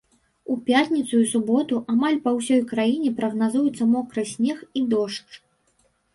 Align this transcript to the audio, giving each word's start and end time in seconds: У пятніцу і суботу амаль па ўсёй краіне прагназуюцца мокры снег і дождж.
У 0.53 0.55
пятніцу 0.69 1.19
і 1.25 1.27
суботу 1.33 1.81
амаль 1.93 2.17
па 2.23 2.33
ўсёй 2.39 2.65
краіне 2.73 3.13
прагназуюцца 3.21 3.83
мокры 3.93 4.27
снег 4.33 4.57
і 4.81 4.85
дождж. 4.97 5.31